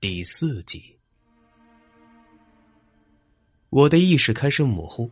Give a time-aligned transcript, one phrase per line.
[0.00, 0.96] 第四集，
[3.68, 5.10] 我的意识开始模糊，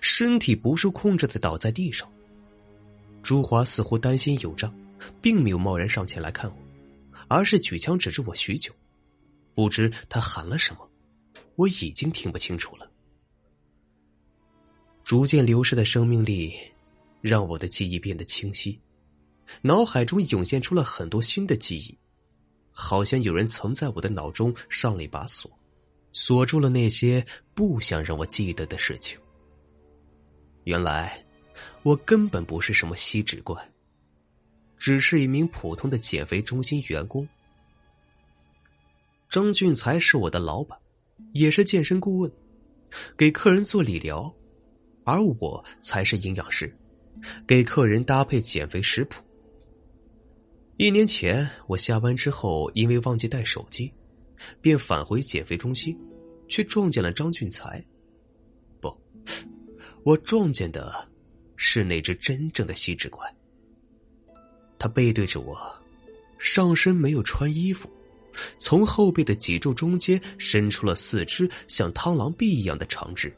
[0.00, 2.08] 身体不受控制的倒在地上。
[3.24, 4.72] 朱华似乎担心有诈，
[5.20, 6.56] 并没有贸然上前来看我，
[7.26, 8.72] 而是举枪指着我许久。
[9.52, 10.88] 不知他喊了什么，
[11.56, 12.88] 我已经听不清楚了。
[15.02, 16.54] 逐渐流失的生命力，
[17.20, 18.78] 让我的记忆变得清晰，
[19.60, 21.98] 脑海中涌现出了很多新的记忆。
[22.70, 25.50] 好像有人曾在我的脑中上了一把锁，
[26.12, 27.24] 锁住了那些
[27.54, 29.18] 不想让我记得的事情。
[30.64, 31.24] 原来，
[31.82, 33.56] 我根本不是什么锡纸怪，
[34.76, 37.26] 只是一名普通的减肥中心员工。
[39.28, 40.78] 张俊才是我的老板，
[41.32, 42.32] 也是健身顾问，
[43.16, 44.32] 给客人做理疗，
[45.04, 46.74] 而我才是营养师，
[47.46, 49.22] 给客人搭配减肥食谱。
[50.80, 53.92] 一年前，我下班之后，因为忘记带手机，
[54.62, 55.94] 便返回减肥中心，
[56.48, 57.84] 却撞见了张俊才。
[58.80, 58.90] 不，
[60.04, 61.06] 我撞见的
[61.54, 63.30] 是那只真正的锡纸怪。
[64.78, 65.54] 他背对着我，
[66.38, 67.86] 上身没有穿衣服，
[68.56, 73.30] 从后背的脊柱中间伸出了四只像螳螂臂一样的长枝，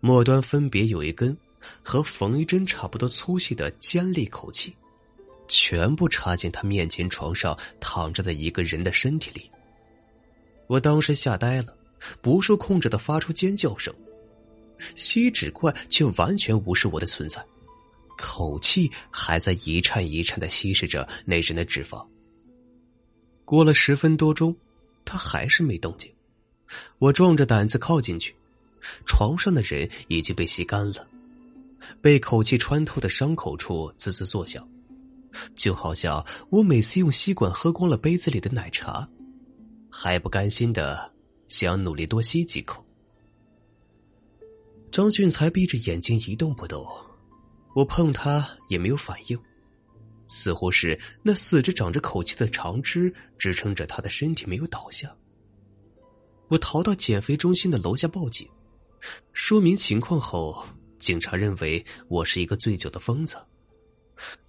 [0.00, 1.38] 末端分别有一根
[1.80, 4.74] 和缝衣针差不多粗细的尖利口器。
[5.56, 9.48] 全部插进他面前床上躺着的一个人的身体里。
[10.66, 11.76] 我当时吓呆了，
[12.20, 13.94] 不受控制的发出尖叫声。
[14.96, 17.40] 锡纸怪却完全无视我的存在，
[18.18, 22.04] 口气还在一颤一颤的吸食着那人的脂肪。
[23.44, 24.54] 过了十分多钟，
[25.04, 26.12] 他还是没动静。
[26.98, 28.34] 我壮着胆子靠进去，
[29.06, 31.06] 床上的人已经被吸干了，
[32.02, 34.68] 被口气穿透的伤口处滋滋作响。
[35.54, 39.08] 就好像我每次用吸管喝光了杯子里的奶茶，
[39.90, 41.12] 还不甘心的
[41.48, 42.84] 想努力多吸几口。
[44.90, 46.86] 张俊才闭着眼睛一动不动，
[47.74, 49.38] 我碰他也没有反应，
[50.28, 55.12] 似乎是那四只长着口气的长枝支撑着他的身体没有倒下。
[56.48, 58.48] 我逃到减肥中心的楼下报警，
[59.32, 60.64] 说明情况后，
[60.98, 63.36] 警察认为我是一个醉酒的疯子。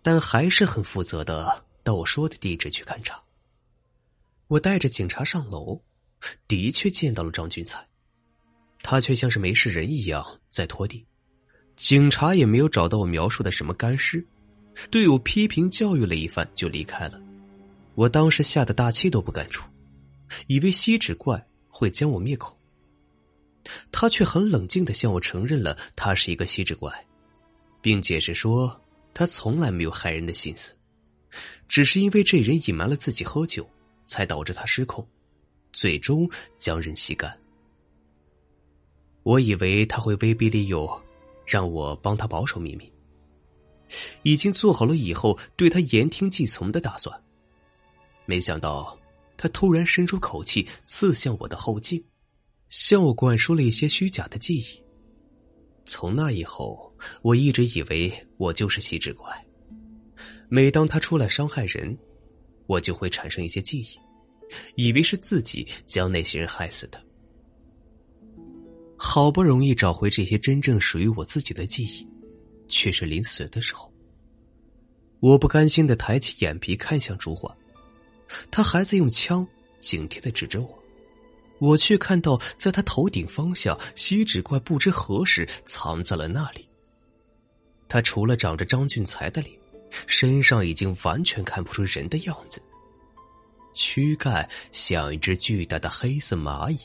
[0.06, 3.20] 但还是很负责的到我说的地址去勘察。
[4.46, 5.82] 我带着警察上楼，
[6.48, 7.84] 的确见到了张俊才，
[8.84, 11.04] 他却像是没事人一样在拖地。
[11.76, 14.24] 警察也没有找到我描述的什么干尸，
[14.92, 17.20] 对我批评教育了一番就离开了。
[17.96, 19.68] 我当时吓得大气都不敢出，
[20.46, 22.56] 以为锡纸怪会将我灭口。
[23.92, 26.94] 他却很冷静的向我承认了他是一个锡纸怪，
[27.82, 28.80] 并解释说。
[29.18, 30.74] 他从来没有害人的心思，
[31.70, 33.66] 只是因为这人隐瞒了自己喝酒，
[34.04, 35.08] 才导致他失控，
[35.72, 37.40] 最终将人吸干。
[39.24, 41.02] 我以为他会威逼利诱，
[41.48, 42.92] 让我帮他保守秘密，
[44.24, 47.18] 已经做好了以后对他言听计从的打算。
[48.26, 49.00] 没想到
[49.38, 52.04] 他突然伸出口气，刺向我的后颈，
[52.68, 54.84] 向我灌输了一些虚假的记忆。
[55.86, 56.92] 从那以后。
[57.22, 59.32] 我一直以为我就是锡纸怪，
[60.48, 61.98] 每当他出来伤害人，
[62.68, 63.98] 我就会产生一些记忆，
[64.76, 67.02] 以为是自己将那些人害死的。
[68.98, 72.08] 好不容易找回这些真正属于我自己的记忆，
[72.68, 73.92] 却是临死的时候。
[75.20, 77.56] 我不甘心的抬起眼皮看向朱华，
[78.52, 79.48] 他还在用枪
[79.80, 80.84] 警惕的指着我。
[81.60, 86.65] 我却看到，在他头顶方向，锡纸怪不知何时藏在了那里。
[87.88, 89.58] 他除了长着张俊才的脸，
[90.08, 92.62] 身上已经完全看不出人的样子。
[93.74, 96.80] 躯干像一只巨大的黑色蚂蚁，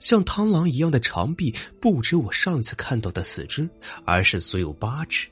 [0.00, 3.68] 像螳螂一样的长臂不止我上次看到的四只，
[4.04, 5.28] 而是足有八只。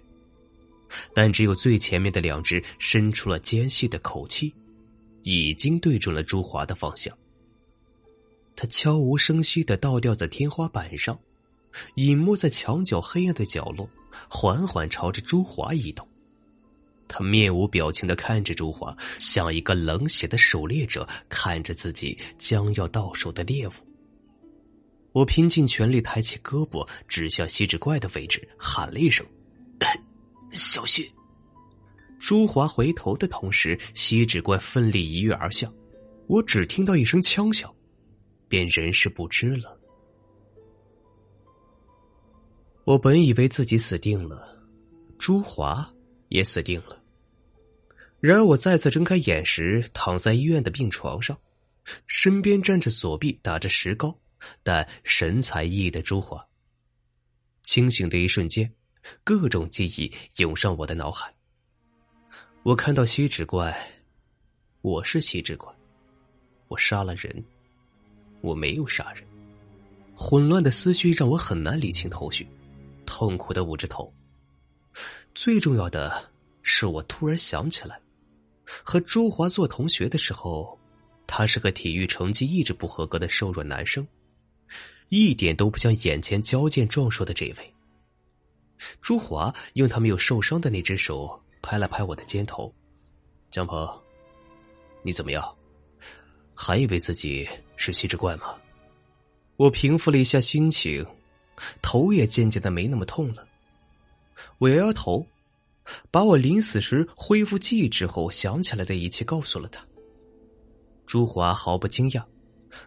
[1.15, 4.53] 但只有最前面的两只伸出了尖细的口气，
[5.23, 7.17] 已经对准了朱华的方向。
[8.57, 11.19] 他悄无声息的倒吊在天花板上，
[11.95, 13.89] 隐没在墙角黑暗的角落。
[14.29, 16.07] 缓缓朝着朱华移动，
[17.07, 23.73] 他面无表情的看着朱华，像一个冷血的狩猎者看着自己将要到手的猎物。
[25.13, 29.25] 我拼尽全力抬起胳膊指向锡纸怪的位置，喊了一声
[30.51, 31.09] ：“小心！”
[32.19, 35.73] 朱华回头的同时，锡纸怪奋力一跃而下，
[36.27, 37.73] 我只听到一声枪响，
[38.49, 39.80] 便人事不知了。
[42.85, 44.57] 我本以为自己死定了，
[45.19, 45.89] 朱华
[46.29, 47.01] 也死定了。
[48.21, 51.39] 然而我再次睁开眼时，躺在医院的病床上，
[52.07, 54.19] 身边站着左臂打着石膏，
[54.63, 56.45] 但神采奕奕的朱华。
[57.63, 58.71] 清醒的一瞬间，
[59.23, 61.33] 各种记忆涌上我的脑海。
[62.63, 63.75] 我看到锡纸怪，
[64.81, 65.73] 我是锡纸怪，
[66.69, 67.45] 我杀了人，
[68.41, 69.25] 我没有杀人。
[70.15, 72.47] 混乱的思绪让我很难理清头绪，
[73.11, 74.15] 痛苦的捂着头。
[75.35, 76.31] 最重要的
[76.63, 78.01] 是，我突然想起来，
[78.65, 80.79] 和朱华做同学的时候，
[81.27, 84.07] 他是个体育成绩一直不合格的瘦弱男生，
[85.09, 87.75] 一点都不像眼前矫健壮硕的这位。
[89.03, 92.73] 朱华用他没有受伤的那只手拍了拍我的肩头，
[93.51, 93.89] 江鹏，
[95.03, 95.57] 你怎么样？
[96.55, 98.57] 还以为自己是吸脂怪吗？
[99.57, 101.05] 我平复了一下心情，
[101.83, 103.47] 头也渐渐的没那么痛了。
[104.59, 105.27] 我摇摇头，
[106.11, 109.85] 把我临死时恢复记忆之后想起来的一切告诉了他。
[111.07, 112.25] 朱华毫不惊讶，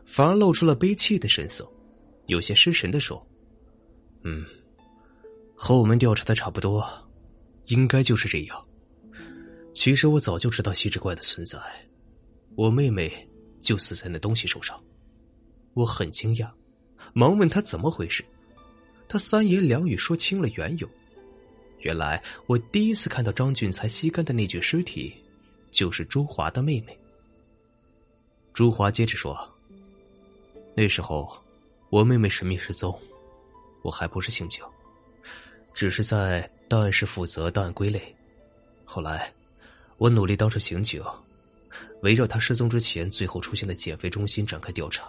[0.05, 1.69] 反而露出了悲戚的神色，
[2.27, 3.25] 有些失神的说
[4.23, 4.45] ：“嗯，
[5.55, 6.87] 和我们调查的差不多，
[7.65, 8.65] 应该就是这样。
[9.75, 11.59] 其实我早就知道西之怪的存在，
[12.55, 13.11] 我妹妹
[13.59, 14.81] 就死在那东西手上。”
[15.73, 16.49] 我很惊讶。
[17.13, 18.23] 忙问他怎么回事，
[19.13, 20.89] 他三言两语说清了缘由。
[21.81, 25.13] 原来我第一次看到张俊才吸干的那具尸体，
[25.69, 26.97] 就是朱华的妹妹。
[28.53, 29.37] 朱华接着说
[30.75, 31.31] ：“那时候，
[31.91, 32.99] 我妹妹神秘失踪，
[33.83, 34.65] 我还不是刑警，
[35.75, 38.01] 只是在档案室负责档案归类。
[38.83, 39.31] 后来，
[39.97, 40.99] 我努力当上刑警，
[42.01, 45.07] 围绕她失踪之前最后出现的减肥中心展开调查。”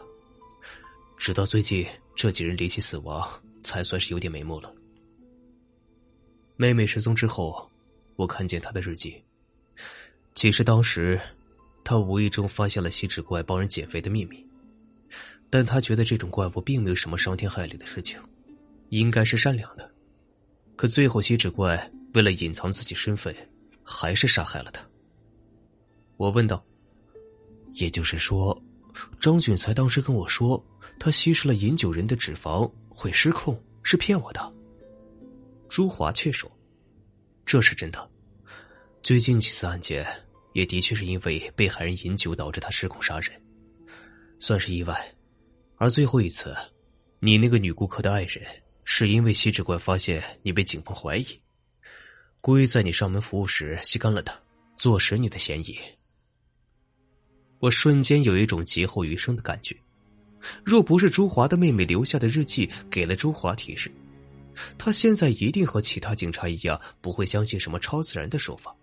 [1.17, 3.27] 直到最近这几人离奇死亡，
[3.65, 4.73] 才算是有点眉目了。
[6.55, 7.69] 妹妹失踪之后，
[8.15, 9.21] 我看见她的日记。
[10.35, 11.19] 其实当时，
[11.83, 14.47] 她无意中发现了锡纸怪帮人减肥的秘密，
[15.51, 18.21] 但她觉得这种怪物并没有什么伤天害理的事情，
[18.91, 19.91] 应该是善良的。
[20.77, 23.35] 可最后，锡纸怪为了隐藏自己身份，
[23.83, 24.87] 还是杀害了她。
[26.17, 26.65] 我问道
[27.75, 28.57] ：“也就是说？”
[29.19, 30.65] 张俊才当时跟我说，
[31.01, 34.55] 他吸食了饮酒人的脂肪会失控，是骗我的。
[35.69, 36.51] 朱华却说
[37.45, 38.11] ：“这是真的。
[39.03, 40.07] 最近几次案件
[40.53, 43.31] 也的确是因为被害人饮酒导致他失控杀人，
[44.39, 45.15] 算是意外。
[45.77, 46.57] 而最后一次，
[47.19, 48.43] 你那个女顾客的爱人
[48.85, 51.27] 是因为吸脂怪发现你被警方怀疑，
[52.41, 54.39] 故意在你上门服务时吸干了他，
[54.77, 55.77] 坐实你的嫌疑。”
[57.59, 59.75] 我瞬间有一种劫后余生的感觉。
[60.65, 63.91] 若不是朱华的妹妹留下的日记给了朱华提示，
[64.79, 68.75] 他现在一定和其他警察一样，不会相信什么超自然的说法。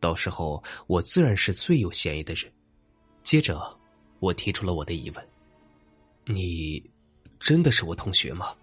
[0.00, 2.50] 到时候我自然是最有嫌疑的人。
[3.22, 3.60] 接着，
[4.20, 5.28] 我提出了我的疑问
[6.26, 6.82] ：“你
[7.40, 8.54] 真的是我同学吗？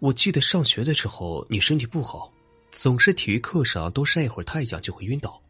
[0.00, 2.32] 我记得上学的时候你身体不好，
[2.72, 5.40] 总是体育课上多晒一会儿太阳就会晕倒。”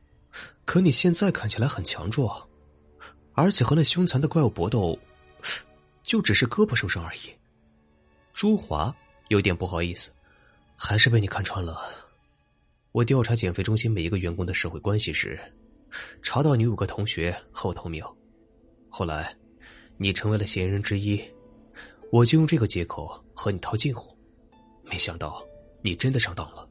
[0.65, 2.41] 可你现在看起来很强壮，
[3.33, 4.97] 而且和那凶残的怪物搏斗，
[6.11, 7.33] 就只是胳膊受伤而已。
[8.33, 8.93] 朱华
[9.29, 10.11] 有点不好意思，
[10.75, 11.81] 还是被你看穿了。
[12.91, 15.39] 我调查减肥中心每一个员工的社会关系时，
[16.21, 18.05] 查到你五个同学后头名，
[18.89, 19.33] 后来
[19.99, 21.23] 你成为了嫌疑人之一，
[22.11, 24.13] 我就用这个借口和你套近乎。
[24.83, 25.41] 没想到
[25.81, 26.69] 你真的上当了。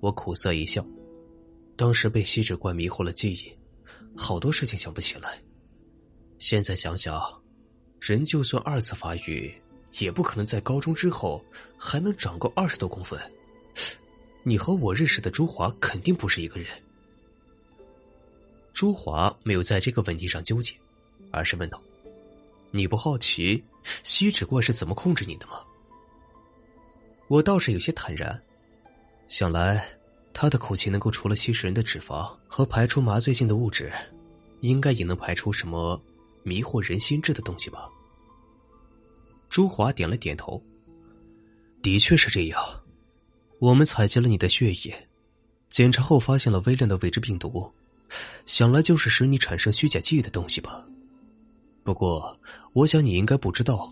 [0.00, 0.84] 我苦涩一笑。
[1.76, 3.56] 当时被锡纸怪迷惑了记忆，
[4.16, 5.40] 好多事情想不起来。
[6.40, 7.22] 现在想想，
[8.06, 9.52] 人就算二次发育，
[9.98, 11.44] 也不可能在高中之后
[11.76, 13.18] 还能长够二十多公分。
[14.42, 16.68] 你和我认识的朱华肯定不是一个人。
[18.72, 20.74] 朱华没有在这个问题上纠结，
[21.30, 21.82] 而是问道
[22.70, 23.62] ：“你不好奇
[24.02, 25.54] 锡纸怪是怎么控制你的吗？”
[27.28, 28.40] 我倒是有些坦然，
[29.28, 29.84] 想来。
[30.38, 33.90] 他的口气能够除了吸食人的脂肪和排出麻醉性的物质，
[34.60, 35.98] 应该也能排出什么
[36.42, 37.88] 迷惑人心智的东西吧？
[39.56, 40.62] 朱华点了点头。
[41.80, 42.62] 的确是这样，
[43.58, 45.08] 我们采集了你的血液，
[45.70, 47.72] 检查后发现了微量的未知病毒，
[48.44, 50.84] 想来就是使你产生虚假记忆的东西吧。
[51.84, 52.38] 不过，
[52.74, 53.90] 我想你应该不知道，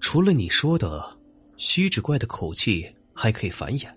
[0.00, 1.18] 除了你说的
[1.56, 3.92] 虚指怪的口气，还可以繁衍。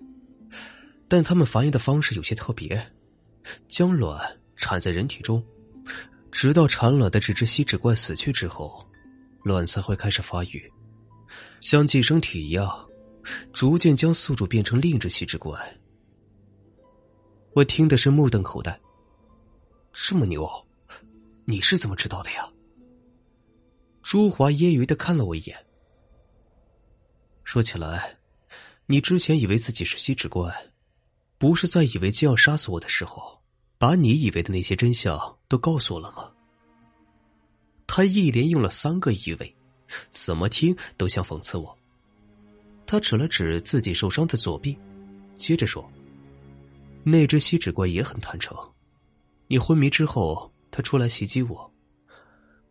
[1.08, 2.84] 但他们繁衍的方式有些特别，
[3.68, 4.20] 将卵
[4.58, 5.44] 产在人体中，
[6.32, 8.84] 直到产卵的这只吸脂怪死去之后，
[9.44, 10.72] 卵才会开始发育，
[11.66, 12.88] 像寄生体一样，
[13.52, 15.60] 逐渐将宿主变成另一只吸脂怪。
[17.54, 18.80] 我听的是目瞪口呆，
[19.92, 20.48] 这么牛，
[21.44, 22.48] 你是怎么知道的呀？
[24.04, 25.58] 朱华揶揄的看了我一眼。
[27.44, 28.20] 说起来，
[28.86, 30.54] 你之前以为自己是吸脂怪，
[31.40, 33.42] 不是在以为将要杀死我的时候，
[33.80, 36.32] 把你以为的那些真相都告诉我了吗？
[37.88, 39.58] 他一连用了三个以为，
[40.10, 41.78] 怎么听都像讽刺我。
[42.86, 44.78] 他指了指自己受伤的左臂，
[45.38, 45.90] 接着说
[47.04, 48.58] ：“那只锡纸怪也很坦诚，
[49.48, 51.72] 你昏迷之后，他出来袭击我。”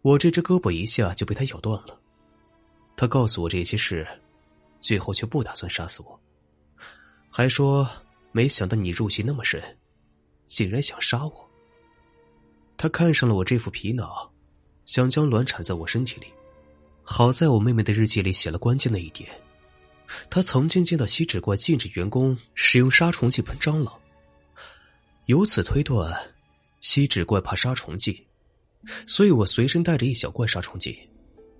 [0.02, 1.98] 我这只胳膊一下就被他咬断了，
[2.94, 4.06] 他告诉我这些事，
[4.78, 6.20] 最后却不打算杀死我，
[7.30, 7.88] 还说
[8.30, 9.62] 没想到你入戏那么深，
[10.46, 11.50] 竟然想杀我。
[12.76, 14.06] 他看上了我这副皮囊，
[14.84, 16.26] 想将卵产在我身体里。
[17.04, 19.30] 好在我妹妹的日记里写了关键的一点，
[20.30, 23.94] 她曾经见到锡纸怪禁止员工使用杀虫剂喷蟑螂，
[25.26, 26.18] 由此推断，
[26.80, 28.26] 锡纸怪怕杀虫剂。
[29.06, 30.98] 所以我随身带着一小罐杀虫剂，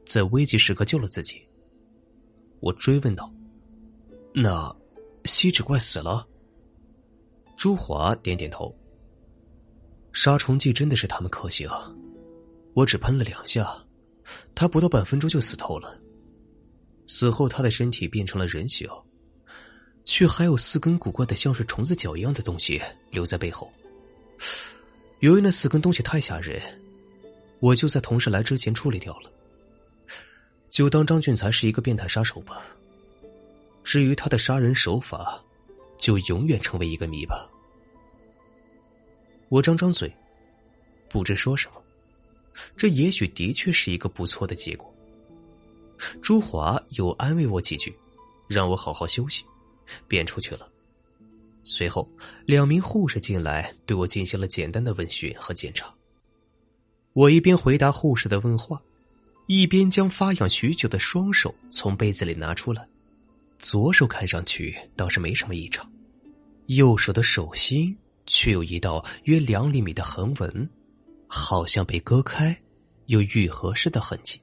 [0.07, 1.43] 在危急时刻救了自己。
[2.61, 3.33] 我追问道
[4.35, 4.75] ：“那
[5.25, 6.27] 锡纸怪死了？”
[7.57, 8.75] 朱华点点头。
[10.13, 11.91] 杀虫剂真的是他们可惜啊！
[12.75, 13.75] 我只喷了两下，
[14.55, 16.01] 他不到半分钟就死透了。
[17.07, 18.89] 死后，他的身体变成了人形，
[20.05, 23.71] 却还有四根古怪的像是虫子脚一样的东西留在背后。
[25.21, 26.61] 由于那四根东西太吓人。
[27.61, 29.31] 我就在同事来之前处理掉了，
[30.69, 32.63] 就当张俊才是一个变态杀手吧。
[33.83, 35.43] 至于他的杀人手法，
[35.97, 37.49] 就永远成为一个谜吧。
[39.49, 40.13] 我张张嘴，
[41.09, 41.83] 不知说什么。
[42.77, 44.93] 这也许的确是一个不错的结果。
[46.21, 47.95] 朱华又安慰我几句，
[48.49, 49.45] 让我好好休息，
[50.09, 50.69] 便出去了。
[51.63, 52.07] 随后，
[52.45, 55.93] 两名护士进来，对我进行了简单的问询和检查。
[57.13, 58.83] 我一边回答护士的问话，
[59.47, 62.87] 一边将发痒许久的双手从被子里拿出来。
[63.59, 65.91] 左手看上去倒是没什么异常，
[66.67, 67.97] 右手的手心
[68.27, 70.69] 却有一道约两厘米的横纹，
[71.37, 72.57] 好像被割开
[73.07, 74.41] 又愈合似的痕迹。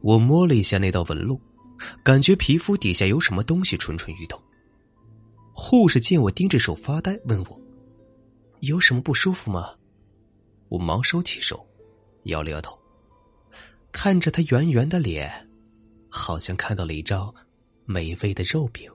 [0.00, 1.38] 我摸了一下那道纹路，
[2.02, 4.40] 感觉皮肤底下有什么东西蠢蠢欲动。
[5.52, 7.60] 护士见我盯着手发呆，问我
[8.60, 9.74] ：“有什么不舒服吗？”
[10.70, 11.64] 我忙收起手，
[12.22, 12.76] 摇了摇头，
[13.92, 15.30] 看着他圆圆的脸，
[16.08, 17.32] 好像看到了一张
[17.84, 18.90] 美味的肉饼。